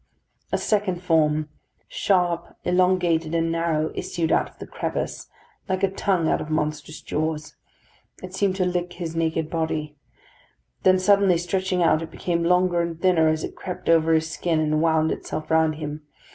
[0.51, 1.47] A second form,
[1.87, 5.27] sharp, elongated, and narrow, issued out of the crevice,
[5.69, 7.55] like a tongue out of monstrous jaws.
[8.23, 9.95] It seemed to lick his naked body.
[10.81, 14.59] Then suddenly stretching out, it became longer and thinner, as it crept over his skin,
[14.59, 16.01] and wound itself round him.